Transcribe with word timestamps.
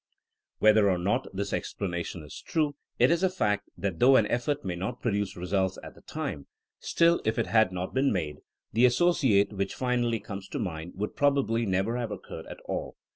Whether 0.57 0.89
or 0.89 0.97
not 0.97 1.27
this 1.31 1.53
explanation 1.53 2.23
is 2.23 2.41
true, 2.41 2.73
it 2.97 3.11
is 3.11 3.21
a 3.21 3.29
fact 3.29 3.69
that 3.77 3.99
though 3.99 4.15
an 4.15 4.25
effort 4.31 4.65
may 4.65 4.75
not 4.75 4.99
produce 4.99 5.37
re 5.37 5.45
sults 5.45 5.77
at 5.83 5.93
the 5.93 6.01
time, 6.01 6.47
still 6.79 7.21
if 7.23 7.37
it 7.37 7.45
had 7.45 7.71
not 7.71 7.93
been 7.93 8.11
made, 8.11 8.37
the 8.73 8.85
associate 8.85 9.53
which 9.53 9.75
finally 9.75 10.19
comes 10.19 10.47
to 10.47 10.57
mind 10.57 10.93
would 10.95 11.15
probably 11.15 11.67
never 11.67 11.97
have 11.97 12.09
occurred 12.09 12.47
at 12.47 12.61
all. 12.65 12.95